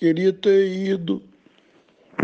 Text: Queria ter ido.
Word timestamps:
Queria 0.00 0.32
ter 0.32 0.66
ido. 0.66 1.29